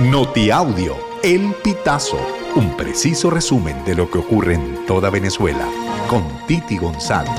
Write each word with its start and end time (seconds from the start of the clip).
Notiaudio, 0.00 0.96
El 1.22 1.54
Pitazo, 1.62 2.18
un 2.56 2.76
preciso 2.76 3.30
resumen 3.30 3.84
de 3.84 3.94
lo 3.94 4.10
que 4.10 4.18
ocurre 4.18 4.54
en 4.54 4.84
toda 4.86 5.08
Venezuela, 5.08 5.68
con 6.10 6.24
Titi 6.48 6.76
González. 6.78 7.30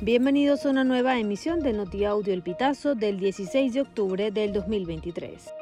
Bienvenidos 0.00 0.64
a 0.64 0.70
una 0.70 0.84
nueva 0.84 1.18
emisión 1.18 1.64
de 1.64 1.72
Notiaudio 1.72 2.32
El 2.32 2.42
Pitazo 2.42 2.94
del 2.94 3.18
16 3.18 3.74
de 3.74 3.80
octubre 3.80 4.30
del 4.30 4.52
2023. 4.52 5.52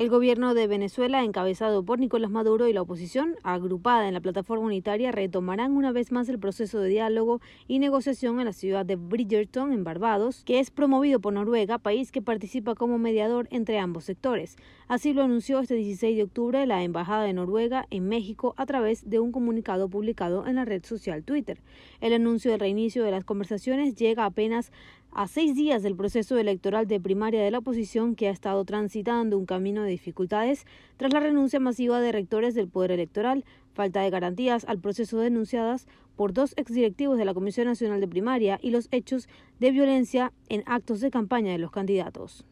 El 0.00 0.08
gobierno 0.08 0.54
de 0.54 0.66
Venezuela, 0.66 1.22
encabezado 1.24 1.84
por 1.84 1.98
Nicolás 1.98 2.30
Maduro 2.30 2.66
y 2.66 2.72
la 2.72 2.80
oposición, 2.80 3.36
agrupada 3.42 4.08
en 4.08 4.14
la 4.14 4.22
plataforma 4.22 4.64
unitaria, 4.64 5.12
retomarán 5.12 5.72
una 5.72 5.92
vez 5.92 6.10
más 6.10 6.26
el 6.30 6.38
proceso 6.38 6.80
de 6.80 6.88
diálogo 6.88 7.42
y 7.68 7.80
negociación 7.80 8.38
en 8.38 8.46
la 8.46 8.54
ciudad 8.54 8.86
de 8.86 8.96
Bridgerton, 8.96 9.74
en 9.74 9.84
Barbados, 9.84 10.42
que 10.44 10.58
es 10.58 10.70
promovido 10.70 11.20
por 11.20 11.34
Noruega, 11.34 11.76
país 11.76 12.12
que 12.12 12.22
participa 12.22 12.74
como 12.74 12.96
mediador 12.96 13.46
entre 13.50 13.78
ambos 13.78 14.04
sectores. 14.04 14.56
Así 14.88 15.12
lo 15.12 15.22
anunció 15.22 15.60
este 15.60 15.74
16 15.74 16.16
de 16.16 16.22
octubre 16.22 16.64
la 16.64 16.82
Embajada 16.82 17.24
de 17.24 17.34
Noruega 17.34 17.86
en 17.90 18.08
México 18.08 18.54
a 18.56 18.64
través 18.64 19.10
de 19.10 19.20
un 19.20 19.32
comunicado 19.32 19.90
publicado 19.90 20.46
en 20.46 20.54
la 20.54 20.64
red 20.64 20.82
social 20.82 21.24
Twitter. 21.24 21.60
El 22.00 22.14
anuncio 22.14 22.50
del 22.50 22.60
reinicio 22.60 23.04
de 23.04 23.10
las 23.10 23.24
conversaciones 23.24 23.96
llega 23.96 24.24
apenas 24.24 24.72
a 25.12 25.26
seis 25.26 25.54
días 25.54 25.82
del 25.82 25.96
proceso 25.96 26.38
electoral 26.38 26.86
de 26.86 27.00
primaria 27.00 27.42
de 27.42 27.50
la 27.50 27.58
oposición 27.58 28.14
que 28.14 28.28
ha 28.28 28.30
estado 28.30 28.64
transitando 28.64 29.38
un 29.38 29.46
camino 29.46 29.82
de 29.82 29.90
dificultades 29.90 30.66
tras 30.96 31.12
la 31.12 31.20
renuncia 31.20 31.60
masiva 31.60 32.00
de 32.00 32.12
rectores 32.12 32.54
del 32.54 32.68
Poder 32.68 32.92
Electoral, 32.92 33.44
falta 33.72 34.02
de 34.02 34.10
garantías 34.10 34.64
al 34.64 34.78
proceso 34.78 35.18
denunciadas 35.18 35.86
por 36.16 36.32
dos 36.32 36.54
exdirectivos 36.56 37.18
de 37.18 37.24
la 37.24 37.34
Comisión 37.34 37.66
Nacional 37.66 38.00
de 38.00 38.08
Primaria 38.08 38.58
y 38.62 38.70
los 38.70 38.88
hechos 38.90 39.28
de 39.58 39.70
violencia 39.70 40.32
en 40.48 40.62
actos 40.66 41.00
de 41.00 41.10
campaña 41.10 41.52
de 41.52 41.58
los 41.58 41.70
candidatos. 41.70 42.44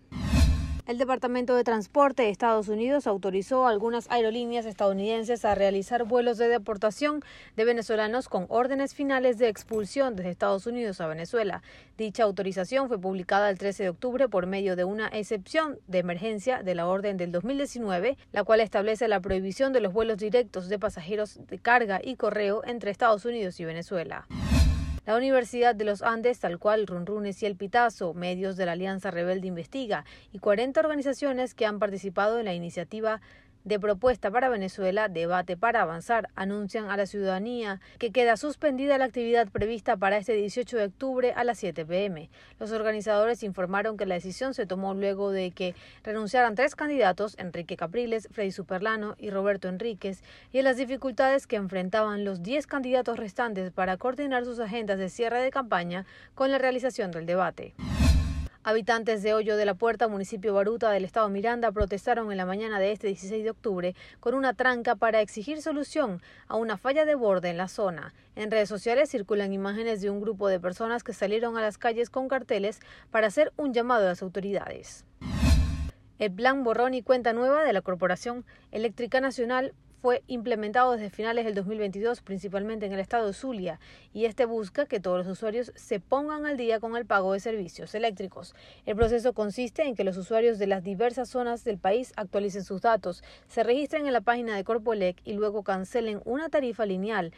El 0.88 0.97
Departamento 0.97 1.55
de 1.55 1.65
Transporte 1.65 2.22
de 2.22 2.31
Estados 2.31 2.69
Unidos 2.69 3.06
autorizó 3.06 3.67
a 3.67 3.70
algunas 3.70 4.11
aerolíneas 4.11 4.64
estadounidenses 4.64 5.45
a 5.45 5.55
realizar 5.55 6.05
vuelos 6.05 6.39
de 6.39 6.48
deportación 6.48 7.22
de 7.56 7.67
venezolanos 7.67 8.30
con 8.30 8.47
órdenes 8.48 8.95
finales 8.95 9.36
de 9.36 9.48
expulsión 9.48 10.17
desde 10.17 10.30
Estados 10.30 10.67
Unidos 10.67 11.03
a 11.03 11.06
Venezuela. 11.06 11.62
Dicha 11.98 12.22
autorización 12.22 12.89
fue 12.89 12.98
publicada 12.98 13.50
el 13.50 13.58
13 13.58 13.83
de 13.83 13.89
octubre 13.91 14.30
por 14.30 14.47
medio 14.47 14.77
de 14.77 14.84
una 14.84 15.08
excepción 15.08 15.78
de 15.89 15.98
emergencia 15.98 16.62
de 16.62 16.75
la 16.75 16.86
orden 16.86 17.19
del 17.19 17.33
2019, 17.33 18.17
la 18.33 18.45
cual 18.45 18.61
establece 18.61 19.08
la 19.08 19.20
prohibición 19.20 19.75
de 19.75 19.83
los 19.83 19.92
vuelos 19.92 20.17
directos 20.17 20.70
de 20.70 20.78
pasajeros 20.78 21.39
de 21.48 21.58
carga 21.58 22.00
y 22.02 22.17
correo 22.17 22.62
entre 22.64 22.91
Estados 22.91 23.27
Unidos 23.27 23.61
y 23.61 23.67
Venezuela. 23.67 24.27
La 25.09 25.17
Universidad 25.17 25.75
de 25.75 25.87
los 25.87 26.03
Andes, 26.03 26.39
tal 26.39 26.59
cual 26.59 26.87
Runrunes 26.87 27.42
y 27.42 27.47
El 27.47 27.56
Pitazo, 27.56 28.12
medios 28.12 28.59
de 28.59 28.67
la 28.67 28.73
Alianza 28.73 29.11
Rebelde 29.11 29.47
Investiga 29.47 30.05
y 30.33 30.39
40 30.39 30.78
organizaciones 30.81 31.55
que 31.55 31.64
han 31.64 31.78
participado 31.78 32.39
en 32.39 32.45
la 32.45 32.53
iniciativa 32.53 33.23
de 33.69 33.78
propuesta 33.78 34.30
para 34.30 34.48
Venezuela, 34.48 35.08
debate 35.08 35.56
para 35.56 35.83
avanzar, 35.83 36.30
anuncian 36.34 36.91
a 36.91 36.97
la 36.97 37.05
ciudadanía 37.05 37.80
que 37.98 38.11
queda 38.11 38.38
suspendida 38.38 38.97
la 38.97 39.05
actividad 39.05 39.48
prevista 39.48 39.97
para 39.97 40.16
este 40.16 40.33
18 40.33 40.78
de 40.78 40.84
octubre 40.86 41.33
a 41.36 41.44
las 41.44 41.58
7 41.58 41.84
pm. 41.84 42.30
Los 42.58 42.72
organizadores 42.72 43.42
informaron 43.42 43.98
que 43.98 44.06
la 44.06 44.14
decisión 44.14 44.55
se 44.55 44.66
tomó 44.66 44.94
luego 44.94 45.30
de 45.30 45.50
que 45.50 45.74
renunciaran 46.02 46.55
tres 46.55 46.74
candidatos, 46.74 47.36
Enrique 47.39 47.77
Capriles, 47.77 48.28
Freddy 48.33 48.52
Superlano 48.52 49.14
y 49.19 49.30
Roberto 49.30 49.69
Enríquez, 49.69 50.22
y 50.50 50.58
en 50.58 50.64
las 50.64 50.78
dificultades 50.78 51.46
que 51.46 51.56
enfrentaban 51.56 52.24
los 52.24 52.42
10 52.42 52.66
candidatos 52.66 53.19
restantes 53.19 53.70
para 53.70 53.98
coordinar 53.98 54.46
sus 54.46 54.61
agendas 54.61 54.98
de 54.98 55.11
cierre 55.11 55.42
de 55.42 55.50
campaña 55.50 56.06
con 56.34 56.50
la 56.50 56.58
realización 56.58 57.11
del 57.11 57.27
debate. 57.27 57.74
Habitantes 58.64 59.23
de 59.23 59.34
Hoyo 59.34 59.56
de 59.56 59.64
la 59.64 59.75
Puerta, 59.75 60.09
municipio 60.09 60.53
Baruta 60.53 60.91
del 60.91 61.05
estado 61.05 61.28
Miranda, 61.28 61.70
protestaron 61.70 62.31
en 62.33 62.37
la 62.37 62.45
mañana 62.45 62.81
de 62.81 62.91
este 62.91 63.06
16 63.06 63.45
de 63.45 63.51
octubre 63.51 63.95
con 64.20 64.34
una 64.34 64.53
tranca 64.53 64.97
para 64.97 65.20
exigir 65.20 65.62
solución 65.62 66.20
a 66.48 66.57
una 66.57 66.77
falla 66.77 67.05
de 67.05 67.14
borde 67.14 67.51
en 67.51 67.57
la 67.57 67.69
zona. 67.69 68.14
En 68.35 68.51
redes 68.51 68.69
sociales 68.69 69.11
circulan 69.11 69.52
imágenes 69.52 70.01
de 70.01 70.11
un 70.11 70.20
grupo 70.20 70.48
de 70.48 70.61
personas 70.61 71.05
que 71.05 71.13
salieron 71.13 71.57
a 71.57 71.63
las 71.63 71.79
calles 71.79 72.11
con 72.11 72.29
carteles 72.29 72.80
para 73.11 73.29
hacer 73.29 73.52
un 73.57 73.73
llamado 73.73 74.05
a 74.05 74.08
las 74.08 74.23
autoridades. 74.23 75.05
El 76.19 76.33
plan 76.33 76.64
borrón 76.64 76.95
y 76.95 77.02
cuenta 77.02 77.33
nueva 77.33 77.63
de 77.63 77.73
la 77.73 77.80
Corporación 77.80 78.45
Eléctrica 78.73 79.20
Nacional 79.20 79.73
fue 80.01 80.23
implementado 80.27 80.92
desde 80.92 81.11
finales 81.11 81.45
del 81.45 81.55
2022, 81.55 82.23
principalmente 82.23 82.86
en 82.86 82.92
el 82.92 83.01
estado 83.01 83.27
de 83.27 83.33
Zulia, 83.33 83.81
y 84.13 84.27
este 84.27 84.45
busca 84.45 84.86
que 84.86 85.01
todos 85.01 85.19
los 85.19 85.27
usuarios 85.27 85.73
se 85.75 85.98
pongan 85.98 86.47
al 86.47 86.57
día 86.57 86.79
con 86.79 86.97
el 86.97 87.05
pago 87.05 87.33
de 87.33 87.41
servicios 87.41 87.95
eléctricos. 87.95 88.55
El 88.87 88.97
proceso 88.97 89.33
consiste 89.33 89.83
en 89.83 89.97
que 89.97 90.05
los 90.05 90.17
usuarios 90.17 90.58
de 90.58 90.69
las 90.69 90.85
diversas 90.85 91.29
zonas 91.29 91.64
del 91.64 91.79
país 91.79 92.13
actualicen 92.17 92.64
sus 92.64 92.83
datos, 92.83 93.25
se 93.48 93.64
registren 93.64 94.07
en 94.07 94.13
la 94.13 94.20
página 94.20 94.55
de 94.55 94.64
Corpolec 94.64 95.20
y 95.25 95.33
luego 95.33 95.64
cancelen 95.64 96.20
una 96.25 96.48
tarifa 96.48 96.87
lineal 96.87 97.33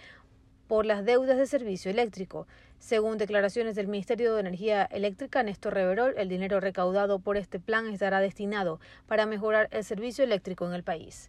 por 0.69 0.87
las 0.87 1.04
deudas 1.04 1.38
de 1.38 1.47
servicio 1.47 1.91
eléctrico. 1.91 2.47
Según 2.78 3.19
declaraciones 3.19 3.75
del 3.75 3.88
Ministerio 3.88 4.34
de 4.34 4.41
Energía 4.41 4.84
Eléctrica, 4.84 5.43
Néstor 5.43 5.75
Reverol, 5.75 6.15
el 6.16 6.28
dinero 6.28 6.60
recaudado 6.60 7.19
por 7.19 7.37
este 7.37 7.59
plan 7.59 7.88
estará 7.88 8.20
destinado 8.20 8.81
para 9.06 9.26
mejorar 9.26 9.69
el 9.72 9.82
servicio 9.82 10.22
eléctrico 10.22 10.66
en 10.66 10.75
el 10.75 10.84
país. 10.84 11.28